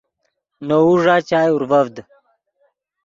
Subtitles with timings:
[0.67, 1.95] نے وؤ ݱا چائے اورڤڤد